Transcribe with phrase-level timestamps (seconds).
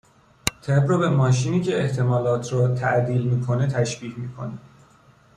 [0.61, 4.57] طب رو به ماشینی که احتمالات را تَعدیل میکنه تشبیه میکنه.